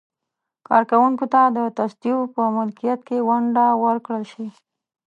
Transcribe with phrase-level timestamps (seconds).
[0.67, 4.47] کارکوونکو ته د تصدیو په ملکیت کې ونډه ورکړل شي.